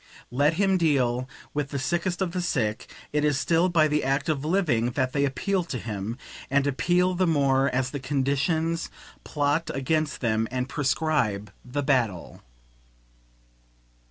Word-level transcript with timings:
Let 0.31 0.53
him 0.55 0.79
deal 0.79 1.29
with 1.53 1.69
the 1.69 1.77
sickest 1.77 2.23
of 2.23 2.31
the 2.31 2.41
sick, 2.41 2.91
it 3.13 3.23
is 3.23 3.39
still 3.39 3.69
by 3.69 3.87
the 3.87 4.03
act 4.03 4.29
of 4.29 4.43
living 4.43 4.89
that 4.93 5.13
they 5.13 5.25
appeal 5.25 5.63
to 5.65 5.77
him, 5.77 6.17
and 6.49 6.65
appeal 6.65 7.13
the 7.13 7.27
more 7.27 7.69
as 7.69 7.91
the 7.91 7.99
conditions 7.99 8.89
plot 9.23 9.69
against 9.71 10.19
them 10.19 10.47
and 10.49 10.67
prescribe 10.67 11.51
the 11.63 11.83
battle. 11.83 12.41